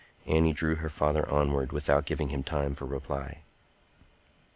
[0.25, 3.43] Annie drew her father onward without giving him time for reply.